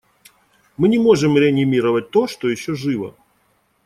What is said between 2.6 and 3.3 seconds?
живо.